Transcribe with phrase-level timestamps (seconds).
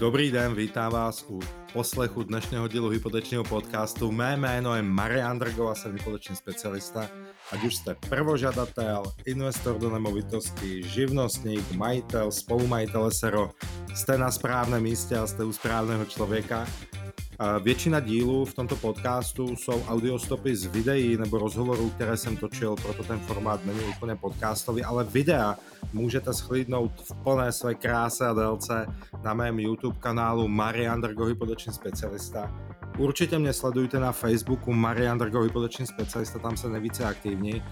[0.00, 1.40] Dobrý den, vítám vás u
[1.72, 4.12] poslechu dnešného dílu hypotečního podcastu.
[4.12, 7.08] Mé jméno je Marian Drgo a jsem hypoteční specialista.
[7.52, 13.50] Ať už jste prvožadatel, investor do nemovitosti, živnostník, majitel, spolumajitel SRO,
[13.94, 16.66] jste na správném místě a jste u správného člověka.
[17.62, 23.02] Většina dílů v tomto podcastu jsou audiostopy z videí nebo rozhovorů, které jsem točil, proto
[23.02, 25.56] ten formát není úplně podcastový, ale videa
[25.92, 28.86] můžete schlídnout v plné své kráse a délce
[29.22, 32.54] na mém YouTube kanálu Marian Drgo Hypoteční specialista.
[32.98, 37.62] Určitě mě sledujte na Facebooku Marian Drgo Hypoteční specialista, tam se nejvíce aktivní.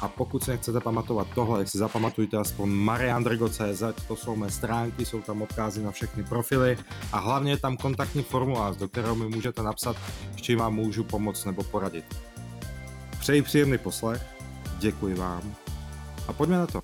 [0.00, 5.22] A pokud si nechcete pamatovat tohle, si zapamatujte aspoň mariandrgo.cz, to jsou mé stránky, jsou
[5.22, 6.78] tam odkazy na všechny profily
[7.12, 9.96] a hlavně je tam kontaktní formulář, do kterého mi můžete napsat,
[10.36, 12.04] s čím vám můžu pomoct nebo poradit.
[13.20, 14.26] Přeji příjemný poslech,
[14.78, 15.54] děkuji vám
[16.28, 16.82] a pojďme na to.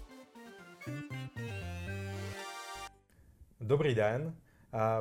[3.61, 4.34] Dobrý den,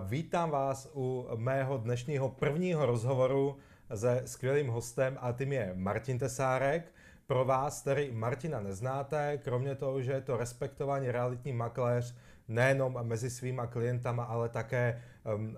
[0.02, 3.58] vítám vás u mého dnešního prvního rozhovoru
[3.96, 6.94] se skvělým hostem a tím je Martin Tesárek.
[7.28, 12.16] Pro vás, který Martina neznáte, kromě toho, že je to respektovaný realitní makléř
[12.48, 15.02] nejenom mezi svýma klientama, ale také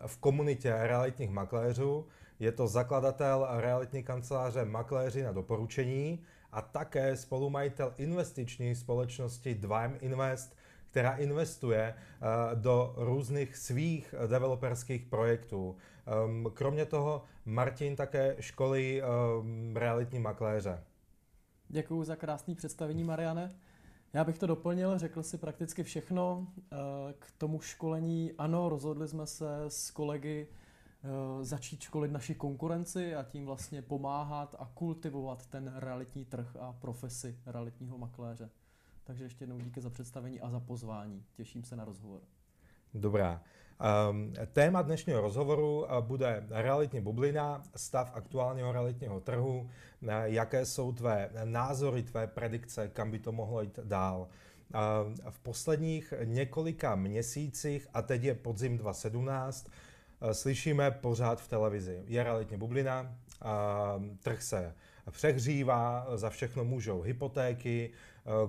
[0.06, 2.08] v komunitě realitních makléřů,
[2.40, 10.56] je to zakladatel realitní kanceláře Makléři na doporučení a také spolumajitel investiční společnosti 2M Invest,
[10.92, 15.76] která investuje eh, do různých svých developerských projektů.
[16.08, 20.84] Ehm, kromě toho Martin také školí ehm, realitní makléře.
[21.70, 23.56] Děkuji za krásné představení, Mariane.
[24.14, 26.48] Já bych to doplnil, řekl si prakticky všechno.
[26.58, 26.76] Eh,
[27.20, 33.24] k tomu školení, ano, rozhodli jsme se s kolegy eh, začít školit naši konkurenci a
[33.24, 38.50] tím vlastně pomáhat a kultivovat ten realitní trh a profesi realitního makléře.
[39.04, 41.26] Takže ještě jednou díky za představení a za pozvání.
[41.34, 42.22] Těším se na rozhovor.
[42.98, 43.42] Dobrá.
[44.10, 50.92] Um, téma dnešního rozhovoru uh, bude realitní bublina, stav aktuálního realitního trhu, uh, jaké jsou
[50.92, 54.20] tvé názory, tvé predikce, kam by to mohlo jít dál.
[54.20, 54.80] Uh,
[55.30, 59.70] v posledních několika měsících, a teď je podzim 2017,
[60.32, 62.04] slyšíme pořád v televizi.
[62.08, 63.16] Je realitní bublina,
[64.24, 64.74] trh se
[65.12, 67.92] přehřívá, za všechno můžou hypotéky,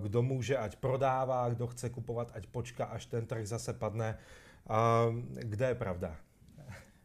[0.03, 4.19] kdo může, ať prodává, kdo chce kupovat, ať počká, až ten trh zase padne.
[5.39, 6.17] Kde je pravda?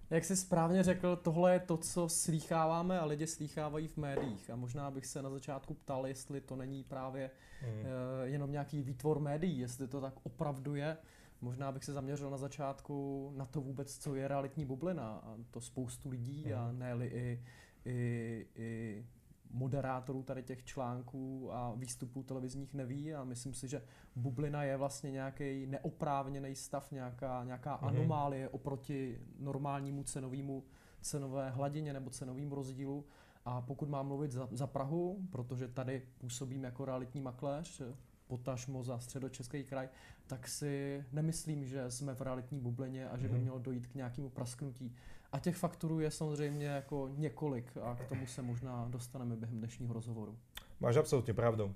[0.10, 4.50] Jak jsi správně řekl, tohle je to, co slýcháváme a lidi slýchávají v médiích.
[4.50, 7.32] A možná bych se na začátku ptal, jestli to není právě
[7.62, 7.86] hmm.
[8.24, 10.98] jenom nějaký výtvor médií, jestli to tak opravdu je.
[11.42, 15.22] Možná bych se zaměřil na začátku na to vůbec, co je realitní bublina.
[15.24, 16.56] A to spoustu lidí hmm.
[16.56, 17.44] a ne i,
[17.86, 19.06] i, i
[19.54, 23.82] moderátorů tady těch článků a výstupů televizních neví a myslím si, že
[24.16, 27.88] bublina je vlastně nějaký neoprávněný stav, nějaká, nějaká mm-hmm.
[27.88, 30.64] anomálie oproti normálnímu cenovému
[31.02, 33.06] cenové hladině nebo cenovým rozdílu.
[33.46, 37.82] A pokud mám mluvit za, za Prahu, protože tady působím jako realitní makléř,
[38.28, 39.90] potažmo za středočeský kraj,
[40.28, 43.42] tak si nemyslím, že jsme v realitní bublině a že by mhm.
[43.42, 44.96] mělo dojít k nějakému prasknutí.
[45.32, 49.94] A těch faktorů je samozřejmě jako několik a k tomu se možná dostaneme během dnešního
[49.94, 50.38] rozhovoru.
[50.80, 51.66] Máš absolutně pravdu.
[51.66, 51.74] Uh,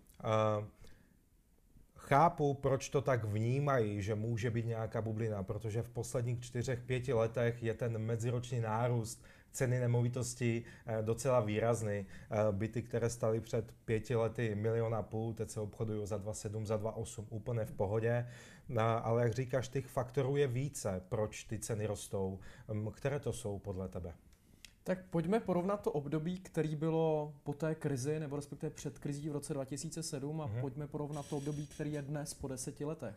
[1.95, 7.13] chápu, proč to tak vnímají, že může být nějaká bublina, protože v posledních čtyřech, pěti
[7.13, 9.23] letech je ten meziroční nárůst
[9.55, 12.05] ceny nemovitosti eh, docela výrazný.
[12.05, 16.65] Eh, byty, které staly před pěti lety milion a půl, teď se obchodují za 2,7,
[16.65, 18.27] za 2,8, úplně v pohodě.
[18.69, 22.39] Eh, ale jak říkáš, těch faktorů je více, proč ty ceny rostou.
[22.73, 24.13] Hm, které to jsou podle tebe?
[24.83, 29.31] Tak pojďme porovnat to období, který bylo po té krizi, nebo respektive před krizí v
[29.31, 30.61] roce 2007 a mm-hmm.
[30.61, 33.15] pojďme porovnat to období, který je dnes po deseti letech.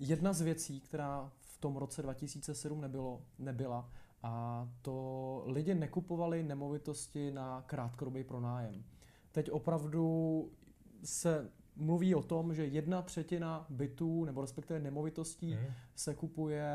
[0.00, 3.90] Jedna z věcí, která v tom roce 2007 nebylo, nebyla,
[4.22, 8.84] a to lidi nekupovali nemovitosti na krátkodobý pronájem.
[9.32, 10.50] Teď opravdu
[11.04, 15.66] se mluví o tom, že jedna třetina bytů nebo respektive nemovitostí mm.
[15.94, 16.72] se kupuje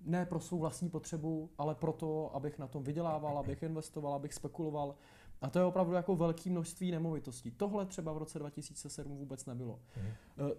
[0.00, 4.94] ne pro svou vlastní potřebu, ale proto, abych na tom vydělával, abych investoval, abych spekuloval.
[5.40, 7.50] A to je opravdu jako velké množství nemovitostí.
[7.50, 9.80] Tohle třeba v roce 2007 vůbec nebylo.
[9.96, 10.08] Mm.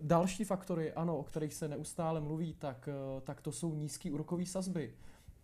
[0.02, 4.46] Další faktory, ano, o kterých se neustále mluví, tak, eh, tak to jsou nízké úrokové
[4.46, 4.94] sazby.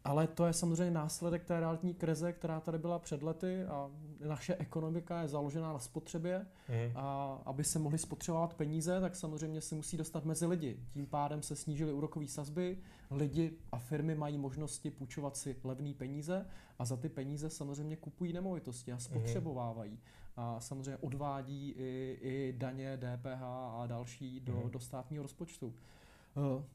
[0.06, 3.90] Ale to je samozřejmě následek té realitní krize, která tady byla před lety a
[4.25, 6.92] naše ekonomika je založená na spotřebě mm.
[6.96, 10.80] a aby se mohli spotřebovat peníze, tak samozřejmě se musí dostat mezi lidi.
[10.94, 12.78] Tím pádem se snížily úrokové sazby,
[13.12, 16.46] lidi a firmy mají možnosti půjčovat si levné peníze
[16.80, 20.00] a za ty peníze samozřejmě kupují nemovitosti a spotřebovávají.
[20.38, 24.69] A samozřejmě odvádí i, i daně, DPH a další do, mm.
[24.69, 25.74] do státního rozpočtu.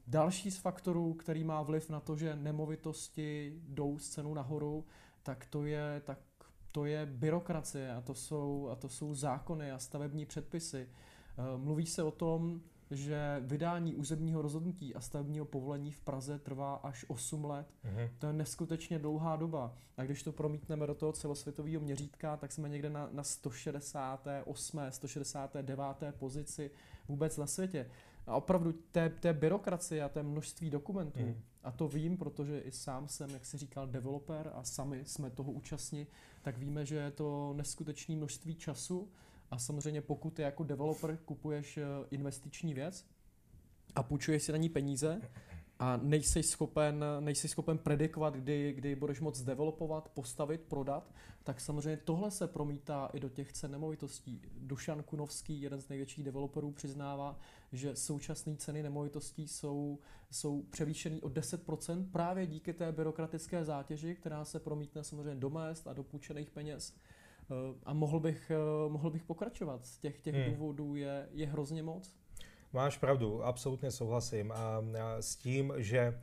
[0.07, 4.85] Další z faktorů, který má vliv na to, že nemovitosti jdou z cenu nahoru,
[5.23, 6.19] tak to je, tak
[6.71, 10.89] to je byrokracie a to, jsou, a to jsou zákony a stavební předpisy.
[11.57, 12.61] Mluví se o tom,
[12.91, 17.67] že vydání územního rozhodnutí a stavebního povolení v Praze trvá až 8 let.
[17.85, 18.09] Mm-hmm.
[18.17, 19.73] To je neskutečně dlouhá doba.
[19.97, 24.79] A když to promítneme do toho celosvětového měřítka, tak jsme někde na, na 168.
[24.89, 25.77] 169.
[26.19, 26.71] pozici
[27.07, 27.89] vůbec na světě.
[28.27, 31.41] A opravdu té, té byrokracie a té množství dokumentů, mm.
[31.63, 35.51] a to vím, protože i sám jsem, jak si říkal, developer a sami jsme toho
[35.51, 36.07] účastní,
[36.41, 39.09] tak víme, že je to neskutečné množství času
[39.51, 43.05] a samozřejmě pokud ty jako developer kupuješ eh, investiční věc
[43.95, 45.21] a půjčuješ si na ní peníze
[45.81, 51.13] a nejsi schopen, nejsi schopen predikovat, kdy, kdy budeš moc developovat, postavit, prodat,
[51.43, 54.41] tak samozřejmě tohle se promítá i do těch cen nemovitostí.
[54.57, 57.39] Dušan Kunovský, jeden z největších developerů, přiznává,
[57.71, 59.99] že současné ceny nemovitostí jsou,
[60.31, 65.87] jsou převýšený o 10% právě díky té byrokratické zátěži, která se promítne samozřejmě do mest
[65.87, 66.95] a do půjčených peněz.
[67.51, 69.85] Eh, a mohl bych, eh, mohl bych pokračovat.
[69.85, 70.53] Z těch, těch hmm.
[70.53, 72.20] důvodů je, je hrozně moc.
[72.73, 74.51] Máš pravdu, absolutně souhlasím.
[74.51, 74.81] A,
[75.19, 76.19] s tím, že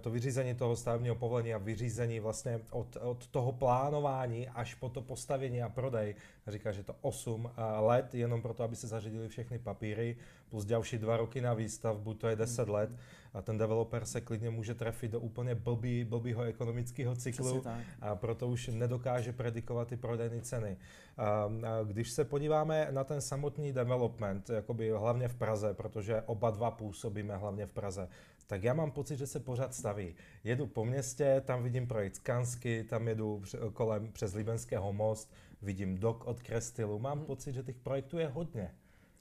[0.00, 5.02] to vyřízení toho stavebního povolení a vyřízení vlastně od, od toho plánování až po to
[5.02, 6.14] postavení a prodej,
[6.46, 7.50] říká, že to 8
[7.80, 10.16] let jenom proto, aby se zařídili všechny papíry,
[10.50, 12.74] plus další dva roky na výstavbu, to je 10 hmm.
[12.74, 12.90] let
[13.34, 17.62] a ten developer se klidně může trefit do úplně blbý, blbýho ekonomického cyklu
[18.00, 20.76] a proto už nedokáže predikovat ty prodejní ceny.
[21.16, 21.50] A, a
[21.84, 27.36] když se podíváme na ten samotný development, jakoby hlavně v Praze, protože oba dva působíme
[27.36, 28.08] hlavně v Praze,
[28.48, 30.14] tak já mám pocit, že se pořád staví.
[30.44, 33.42] Jedu po městě, tam vidím projekt Skansky, tam jedu
[33.72, 37.26] kolem přes Libenského most, vidím dok od Krestilu, mám hmm.
[37.26, 38.74] pocit, že těch projektů je hodně.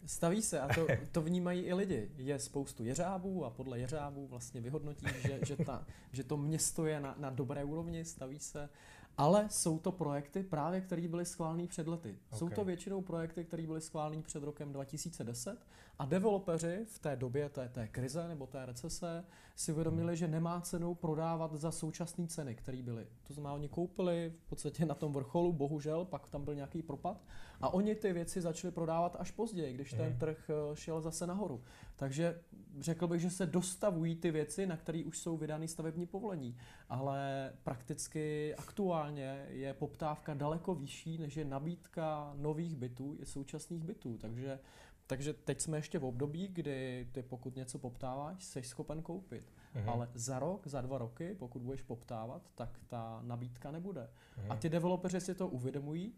[0.05, 2.11] Staví se a to, to vnímají i lidi.
[2.17, 6.99] Je spoustu jeřábů a podle jeřábů vlastně vyhodnotí, že, že, ta, že to město je
[6.99, 8.69] na, na dobré úrovni, staví se.
[9.17, 12.09] Ale jsou to projekty právě, které byly schváleny před lety.
[12.09, 12.39] Okay.
[12.39, 15.59] Jsou to většinou projekty, které byly schváleny před rokem 2010
[15.99, 20.15] a developeři v té době té, té krize nebo té recese si uvědomili, hmm.
[20.15, 23.07] že nemá cenu prodávat za současné ceny, které byly.
[23.23, 27.25] To znamená, oni koupili v podstatě na tom vrcholu, bohužel, pak tam byl nějaký propad
[27.61, 30.19] a oni ty věci začali prodávat až později, když ten hmm.
[30.19, 31.63] trh eh, šel zase nahoru.
[31.95, 32.41] Takže
[32.79, 36.57] řekl bych, že se dostavují ty věci, na které už jsou vydány stavební povolení,
[36.89, 44.17] ale prakticky aktuálně je poptávka daleko vyšší, než je nabídka nových bytů i současných bytů.
[44.17, 44.59] Takže
[45.07, 49.53] takže teď jsme ještě v období, kdy ty pokud něco poptáváš, jsi schopen koupit.
[49.75, 49.89] Mm-hmm.
[49.89, 54.01] Ale za rok, za dva roky, pokud budeš poptávat, tak ta nabídka nebude.
[54.01, 54.45] Mm-hmm.
[54.49, 56.13] A ty developeři si to uvědomují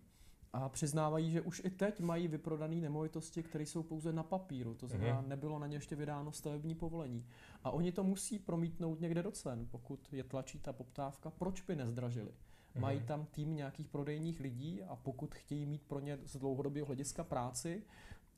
[0.53, 4.87] a přiznávají, že už i teď mají vyprodané nemovitosti, které jsou pouze na papíru, to
[4.87, 5.27] znamená, mm-hmm.
[5.27, 7.25] nebylo na ně ještě vydáno stavební povolení.
[7.63, 11.75] A oni to musí promítnout někde do cen, pokud je tlačí ta poptávka, proč by
[11.75, 12.29] nezdražili?
[12.29, 12.79] Mm-hmm.
[12.79, 17.23] Mají tam tým nějakých prodejních lidí a pokud chtějí mít pro ně z dlouhodobého hlediska
[17.23, 17.83] práci,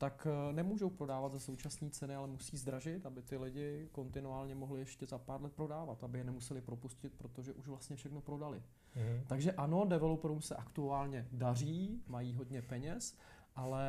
[0.02, 4.80] tak eh, nemůžou prodávat za současné ceny, ale musí zdražit, aby ty lidi kontinuálně mohli
[4.80, 8.58] ještě za pár let prodávat, aby je nemuseli propustit, protože už vlastně všechno prodali.
[8.58, 9.22] Mm-hmm.
[9.26, 13.16] Takže ano, developerům se aktuálně daří, mají hodně peněz,
[13.56, 13.82] ale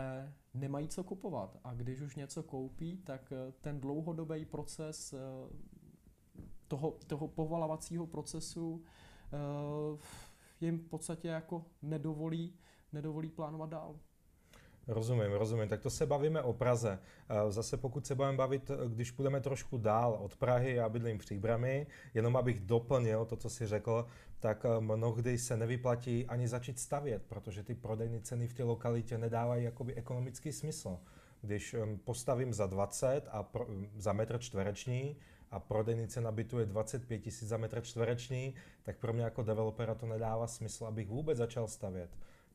[0.54, 1.57] nemají co kupovat.
[1.64, 5.18] A když už něco koupí, tak eh, ten dlouhodobý proces eh,
[6.68, 8.83] toho, toho povalovacího procesu
[10.61, 12.54] jim v podstatě jako nedovolí,
[12.92, 13.95] nedovolí plánovat dál.
[14.87, 15.69] Rozumím, rozumím.
[15.69, 16.99] Tak to se bavíme o Praze.
[17.49, 21.87] Zase pokud se budeme bavit, když půjdeme trošku dál od Prahy, já bydlím v Příbrami,
[22.13, 24.07] jenom abych doplnil to, co si řekl,
[24.40, 29.18] tak eh, mnohdy se nevyplatí ani začít stavět, protože ty prodejní ceny v té lokalitě
[29.18, 30.97] nedávají jakoby ekonomický smysl.
[31.42, 35.18] Když postavím za 20 a pro, za metr čtvereční
[35.52, 39.95] a prodejní cena bytu je 25 tisíc za metr čtvereční, tak pro mě jako developera
[39.95, 42.09] to nedává smysl, abych vůbec začal stavět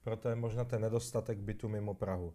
[0.05, 2.33] proto je možná ten nedostatek bytu mimo Prahu.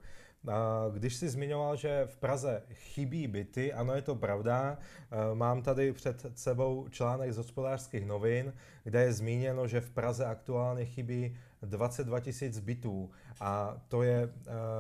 [0.94, 4.78] Když si zmiňoval, že v Praze chybí byty, ano, je to pravda.
[4.78, 8.54] E, mám tady před sebou článek z hospodářských novin,
[8.84, 14.30] kde je zmíněno, že v Praze aktuálně chybí 22 tisíc bytů a to je e,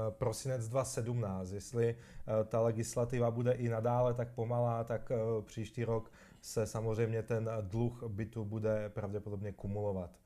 [0.10, 1.52] prosinec 2017.
[1.52, 1.96] Jestli e,
[2.44, 5.12] ta legislativa bude i nadále tak pomalá, tak
[5.42, 6.12] příští rok
[6.42, 10.23] se samozřejmě ten dluh bytu bude pravděpodobně kumulovat.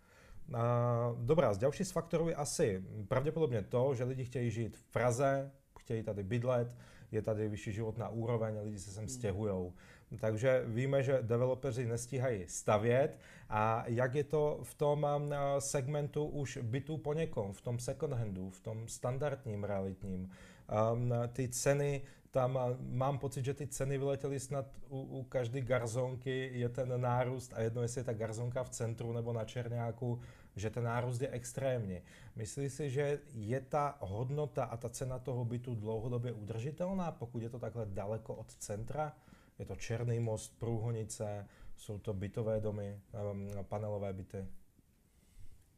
[1.16, 5.52] Dobrá, z další z faktorů je asi pravděpodobně to, že lidi chtějí žít v Praze,
[5.80, 6.76] chtějí tady bydlet,
[7.12, 9.10] je tady vyšší životná úroveň a lidi se sem hmm.
[9.10, 9.74] stěhují.
[10.20, 16.60] Takže víme, že developeři nestíhají stavět a jak je to v tom um, segmentu už
[16.62, 20.30] bytů po někom, v tom second handu, v tom standardním realitním.
[20.94, 22.02] Um, ty ceny
[22.32, 27.54] tam mám pocit, že ty ceny vyletěly snad u, u každé garzonky, je ten nárůst
[27.56, 30.20] a jedno, jestli je ta garzonka v centru nebo na Černáku,
[30.58, 32.02] že ten nárůst je extrémní.
[32.36, 37.50] Myslíš si, že je ta hodnota a ta cena toho bytu dlouhodobě udržitelná, pokud je
[37.50, 39.14] to takhle daleko od centra?
[39.60, 43.00] Je to Černý most, Průhonice, jsou to bytové domy,
[43.62, 44.48] panelové byty?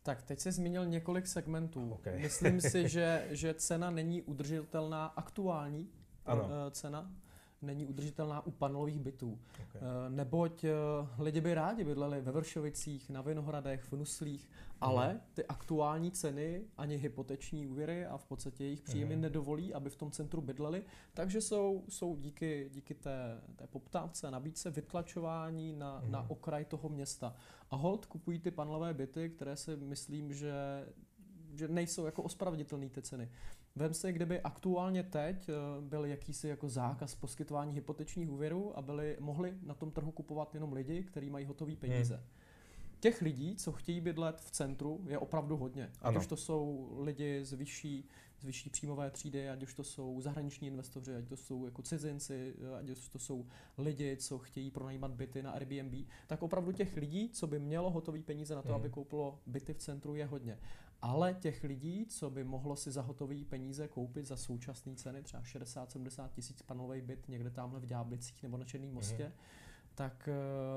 [0.03, 1.91] Tak teď jsi zmínil několik segmentů.
[1.91, 2.19] Okay.
[2.19, 5.89] Myslím si, že, že cena není udržitelná aktuální
[6.25, 6.49] ano.
[6.67, 7.11] Eh, cena
[7.61, 9.39] není udržitelná u panelových bytů.
[9.53, 9.81] Okay.
[9.81, 10.73] Eh, neboť eh,
[11.19, 14.49] lidi by rádi bydleli ve Vršovicích, na Vinohradech, v Nuslích,
[14.81, 15.21] ale mhm.
[15.33, 19.21] ty aktuální ceny ani hypoteční úvěry a v podstatě jejich příjmy mm.
[19.21, 24.29] nedovolí, aby v tom centru bydleli, takže jsou, jsou díky, díky té, té poptávce a
[24.29, 26.11] nabídce vytlačování na, mm.
[26.11, 27.35] na okraj toho města.
[27.71, 30.53] A hold kupují ty panelové byty, které si myslím, že
[31.59, 33.29] že nejsou jako ospravedlnitelné ty ceny.
[33.75, 39.17] Vem si, kdyby aktuálně teď eh, byl jakýsi jako zákaz poskytování hypotečních úvěrů a byli,
[39.19, 42.15] mohli na tom trhu kupovat jenom lidi, kteří mají hotové peníze.
[42.15, 42.23] Hmm.
[42.99, 45.91] Těch lidí, co chtějí bydlet v centru, je opravdu hodně.
[46.01, 48.07] Ať už to jsou lidi z vyšší,
[48.39, 52.55] z vyšší příjmové třídy, ať už to jsou zahraniční investoři, ať to jsou jako cizinci,
[52.79, 53.45] ať už to jsou
[53.77, 58.19] lidi, co chtějí pronajímat byty na Airbnb, tak opravdu těch lidí, co by mělo hotové
[58.19, 58.75] peníze na to, hmm.
[58.75, 60.57] aby koupilo byty v centru, je hodně.
[61.01, 65.43] Ale těch lidí, co by mohlo si za hotové peníze koupit za současné ceny, třeba
[65.43, 69.31] 60-70 tisíc panelový byt někde tamhle v Ďáblicích nebo na Černém mostě, mm.
[69.95, 70.29] tak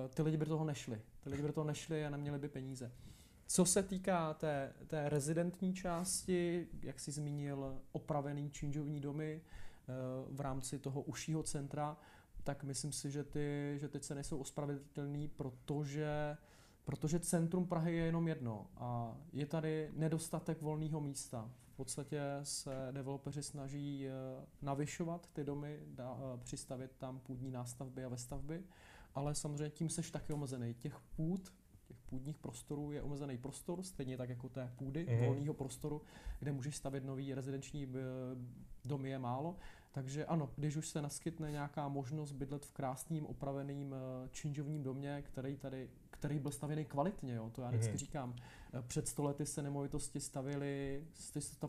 [0.04, 1.02] uh, ty lidi by do toho nešli.
[1.20, 2.92] Ty lidi by do toho nešli a neměli by peníze.
[3.46, 10.40] Co se týká té, té rezidentní části, jak jsi zmínil, opravený činžovní domy uh, v
[10.40, 11.96] rámci toho užšího centra,
[12.44, 16.36] tak myslím si, že ty, že ty ceny jsou ospravedlněné, protože
[16.84, 21.50] Protože centrum Prahy je jenom jedno a je tady nedostatek volného místa.
[21.72, 24.12] V podstatě se developeři snaží eh,
[24.62, 28.62] navyšovat ty domy, dá, eh, přistavit tam půdní nástavby a vestavby,
[29.14, 30.74] ale samozřejmě tím seš taky omezený.
[30.74, 31.52] Těch půd,
[31.84, 35.26] těch půdních prostorů je omezený prostor, stejně tak jako té půdy, mm-hmm.
[35.26, 36.02] volného prostoru,
[36.38, 37.88] kde můžeš stavět nový rezidenční eh,
[38.84, 39.56] domy je málo.
[39.92, 43.94] Takže ano, když už se naskytne nějaká možnost bydlet v krásným opraveným
[44.30, 45.88] činžovním domě, který tady
[46.22, 47.96] který byl stavěný kvalitně, jo, to já vždycky mm-hmm.
[47.96, 48.34] říkám.
[48.74, 51.04] Eh, před stolety se nemovitosti stavili,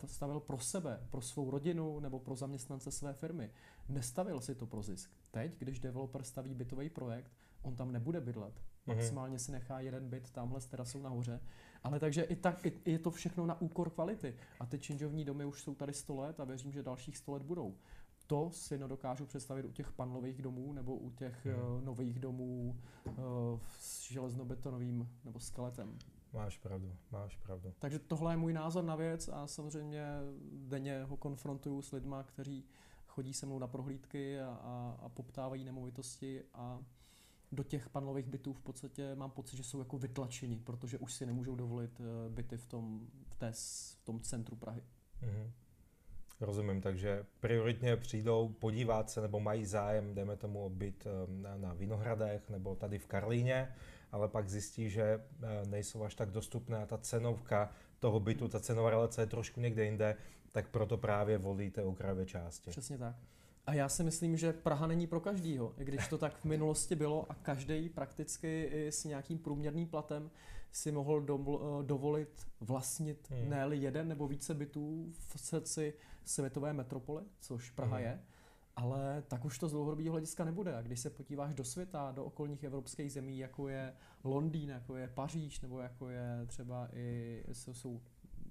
[0.05, 3.49] stavil pro sebe, pro svou rodinu nebo pro zaměstnance své firmy.
[3.89, 5.11] Nestavil si to pro zisk.
[5.31, 8.53] Teď, když developer staví bytový projekt, on tam nebude bydlet.
[8.53, 8.95] Mm-hmm.
[8.95, 11.39] Maximálně si nechá jeden byt tamhle s terasou nahoře.
[11.83, 14.35] Ale takže i tak i, je to všechno na úkor kvality.
[14.59, 17.43] A ty činžovní domy už jsou tady 100 let a věřím, že dalších 100 let
[17.43, 17.75] budou
[18.27, 21.55] to si nedokážu představit u těch panlových domů nebo u těch hmm.
[21.55, 23.13] uh, nových domů uh,
[23.79, 25.97] s železnobetonovým nebo skeletem.
[26.33, 27.73] Máš pravdu, máš pravdu.
[27.79, 30.05] Takže tohle je můj názor na věc a samozřejmě
[30.51, 32.65] denně ho konfrontuju s lidma, kteří
[33.07, 36.79] chodí se mnou na prohlídky a, a, a poptávají nemovitosti a
[37.51, 41.25] do těch panelových bytů v podstatě mám pocit, že jsou jako vytlačeni, protože už si
[41.25, 43.51] nemůžou dovolit eh, byty v tom, v té,
[44.01, 44.83] v tom centru Prahy.
[45.21, 45.51] Mm-hmm.
[46.43, 51.73] Rozumím, takže prioritně přijdou podívat se nebo mají zájem, dejme tomu, byt ehm, na, na
[51.73, 53.73] Vinohradech nebo tady v Karlíně,
[54.11, 58.59] ale pak zjistí, že eh, nejsou až tak dostupné a ta cenovka toho bytu, ta
[58.59, 60.15] cenová relace je trošku někde jinde,
[60.51, 62.69] tak proto právě volíte okrajové části.
[62.71, 63.15] Přesně tak.
[63.65, 66.95] A já si myslím, že Praha není pro každýho, i když to tak v minulosti
[66.95, 70.31] bylo a každý prakticky i s nějakým průměrným platem
[70.71, 73.49] si mohl eh, dovolit vlastnit hmm.
[73.49, 75.93] ne jeden nebo více bytů v srdci
[76.25, 78.05] světové metropole, což Praha hmm.
[78.05, 78.19] je,
[78.75, 80.75] ale tak už to z dlouhodobého hlediska nebude.
[80.75, 83.93] A když se podíváš do světa, do okolních evropských zemí, jako je
[84.23, 88.01] Londýn, jako je Paříž, nebo jako je třeba i jsou,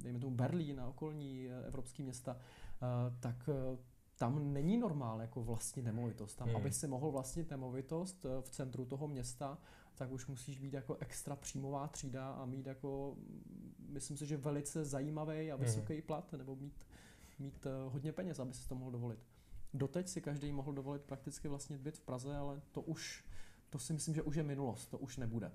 [0.00, 2.86] dejme tomu Berlín a okolní eh, evropské města, eh,
[3.20, 3.48] tak
[4.22, 6.34] tam není normál jako vlastní nemovitost.
[6.34, 6.56] Tam, hmm.
[6.56, 9.58] aby si mohl vlastnit nemovitost v centru toho města,
[9.94, 13.16] tak už musíš být jako extra příjmová třída a mít jako,
[13.88, 15.64] myslím si, že velice zajímavý a mhm.
[15.64, 16.02] vysoký mm.
[16.02, 16.86] plat, nebo mít,
[17.38, 19.18] mít eh, hodně peněz, aby si to mohl dovolit.
[19.74, 23.24] Doteď si každý mohl dovolit prakticky vlastnit byt v Praze, ale to už,
[23.70, 25.52] to si myslím, že už je minulost, to už nebude.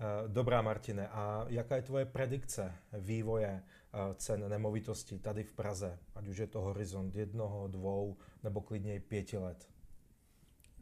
[0.00, 5.98] Eh, dobrá, Martine, a jaká je tvoje predikce vývoje eh, cen nemovitostí tady v Praze?
[6.14, 9.74] Ať už je to horizont jednoho, dvou nebo klidně i pěti let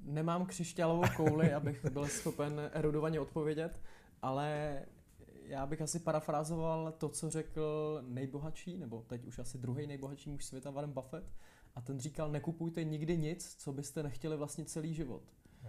[0.05, 3.81] nemám křišťálovou kouli, abych byl schopen erudovaně odpovědět,
[4.23, 4.79] ale
[5.45, 10.45] já bych asi parafrázoval to, co řekl nejbohatší, nebo teď už asi druhý nejbohatší muž
[10.45, 11.33] světa, Warren Buffett,
[11.75, 15.23] a ten říkal, nekupujte nikdy nic, co byste nechtěli vlastně celý život.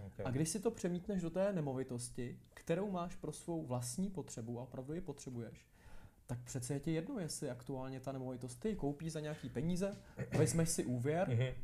[0.06, 0.26] Okay.
[0.26, 4.62] A když si to přemítneš do té nemovitosti, kterou máš pro svou vlastní potřebu a
[4.62, 5.66] opravdu ji potřebuješ,
[6.26, 9.96] tak přece je ti jedno, jestli aktuálně ta nemovitost ty koupíš za nějaký peníze,
[10.38, 11.54] vezmeš si úvěr mhm.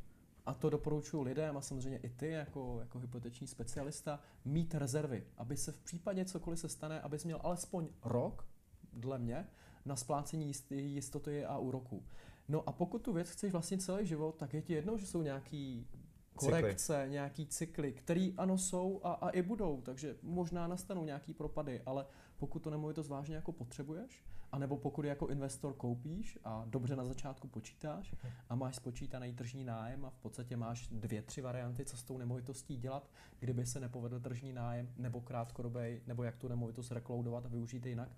[0.47, 5.57] a to doporučuji lidem a samozřejmě i ty jako, jako hypoteční specialista mít rezervy, aby
[5.57, 8.47] se v případě cokoliv se stane, abys měl alespoň rok,
[8.93, 9.47] dle mě,
[9.85, 12.05] na splácení jistoty a úroku.
[12.49, 15.23] No a pokud tu věc chceš vlastně celý život, tak je ti jedno, že jsou
[15.23, 15.87] nějaký
[16.35, 17.11] korekce, cykly.
[17.11, 22.07] nějaký cykly, který ano jsou a, a i budou, takže možná nastanou nějaký propady, ale
[22.37, 27.49] pokud to nemovitost vážně jako potřebuješ, anebo pokud jako investor koupíš a dobře na začátku
[27.49, 28.15] počítáš
[28.49, 32.19] a máš spočítaný tržní nájem a v podstatě máš dvě, tři varianty, co s tou
[32.19, 33.11] nemovitostí dělat,
[33.41, 38.09] kdyby se nepovedl tržní nájem nebo krátkodobý, nebo jak tu nemovitost rekloudovat a využít jinak,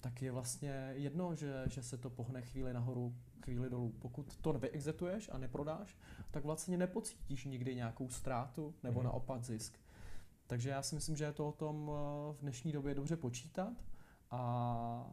[0.00, 3.94] tak je vlastně jedno, že, že se to pohne chvíli nahoru, chvíli dolů.
[3.98, 5.98] Pokud to vyexetuješ a neprodáš,
[6.30, 9.04] tak vlastně nepocítíš nikdy nějakou ztrátu nebo mm-hmm.
[9.04, 9.78] naopak zisk.
[10.46, 13.72] Takže já si myslím, že je to o tom eh, v dnešní době dobře počítat
[14.30, 15.10] a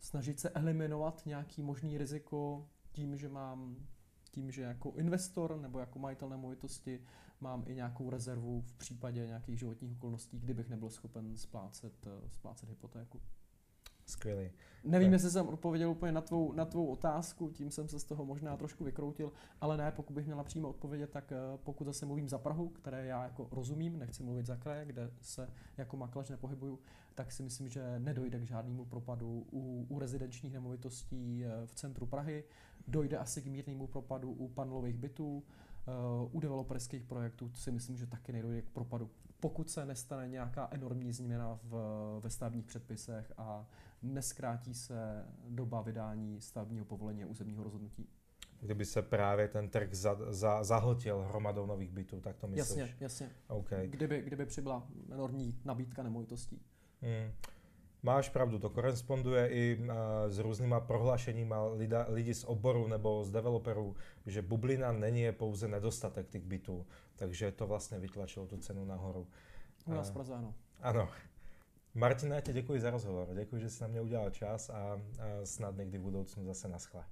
[0.00, 3.76] snažit se eliminovat nějaký možný riziko tím, že mám
[4.30, 7.00] tím, že jako investor nebo jako majitel nemovitosti
[7.40, 12.68] mám i nějakou rezervu v případě nějakých životních okolností, kdybych nebyl schopen splácet, eh, splácet
[12.68, 13.20] hypotéku.
[14.06, 14.50] Skvělý.
[14.84, 15.12] Nevím, tak.
[15.12, 18.56] jestli jsem odpověděl úplně na tvou, na tvou otázku, tím jsem se z toho možná
[18.56, 22.38] trošku vykroutil, ale ne, pokud bych měla přímo odpovědět, tak eh, pokud zase mluvím za
[22.38, 26.78] Prahu, které já jako rozumím, nechci mluvit za kraje, kde se jako maklař nepohybuju,
[27.14, 32.06] tak si myslím, že nedojde k žádnému propadu u, u rezidenčních nemovitostí eh, v centru
[32.06, 32.44] Prahy,
[32.88, 35.42] dojde asi k mírnému propadu u panelových bytů,
[35.88, 35.90] eh,
[36.32, 39.10] u developerských projektů si myslím, že taky nedojde k propadu
[39.44, 41.74] pokud se nestane nějaká enormní změna v,
[42.20, 43.66] ve stavebních předpisech a
[44.04, 48.08] neskrátí se doba vydání stavebního povolení a územního rozhodnutí.
[48.60, 52.78] Kdyby se právě ten trh za, za, zahltil hromadou nových bytů, tak to myslíš?
[52.78, 53.30] Jasně, jasně.
[53.48, 53.88] Okay.
[53.88, 56.62] Kdyby, kdyby přibyla enormní nabídka nemovitostí.
[57.02, 57.32] Hmm.
[58.02, 59.86] Máš pravdu, to koresponduje i uh,
[60.28, 63.96] s různýma prohlášeníma lida, lidí z oboru nebo z developerů,
[64.26, 69.26] že bublina není je pouze nedostatek těch bytů, takže to vlastně vytlačilo tu cenu nahoru.
[69.86, 70.54] U nás uh, ano.
[70.80, 71.08] Ano.
[71.96, 75.00] Martina, ti děkuji za rozhovor, děkuji, že jsi na mě udělal čas a, a
[75.44, 77.04] snad někdy v budoucnu zase naschle.